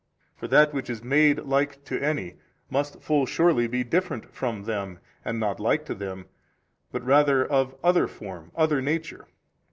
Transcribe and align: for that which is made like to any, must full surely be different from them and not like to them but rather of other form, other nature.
for 0.35 0.47
that 0.47 0.73
which 0.73 0.89
is 0.89 1.03
made 1.03 1.41
like 1.41 1.83
to 1.83 2.01
any, 2.03 2.33
must 2.71 3.03
full 3.03 3.27
surely 3.27 3.67
be 3.67 3.83
different 3.83 4.33
from 4.33 4.63
them 4.63 4.97
and 5.23 5.39
not 5.39 5.59
like 5.59 5.85
to 5.85 5.93
them 5.93 6.25
but 6.91 7.05
rather 7.05 7.45
of 7.45 7.75
other 7.83 8.07
form, 8.07 8.51
other 8.55 8.81
nature. 8.81 9.27